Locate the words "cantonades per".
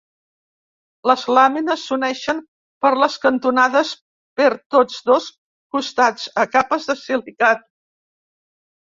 3.27-4.51